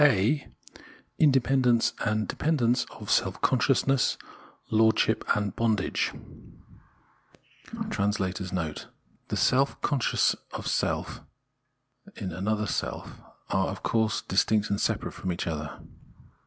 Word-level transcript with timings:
A 0.03 0.47
INDEPENDENCE 1.19 1.93
AND 2.03 2.27
DEPENDENCE 2.27 2.85
OF 2.89 3.11
SELF 3.11 3.39
CONSCIOUSNESS 3.41 4.17
LORDSHIP 4.71 5.23
AND 5.35 5.55
BONDAGE 5.55 6.13
[The 7.71 8.87
selves 9.37 9.75
conscious 9.83 10.35
of 10.53 10.65
self 10.65 11.21
in 12.15 12.31
another 12.31 12.65
self 12.65 13.21
are, 13.51 13.67
of 13.67 13.83
course, 13.83 14.23
distinct 14.23 14.71
and 14.71 14.81
separate 14.81 15.11
from 15.11 15.31
each 15.31 15.45
other. 15.45 15.79